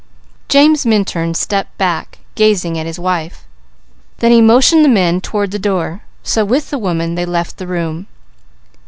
[0.49, 3.43] James Minturn stepped back, gazing at his wife.
[4.17, 7.67] Then he motioned the men toward the door, so with the woman they left the
[7.67, 8.07] room.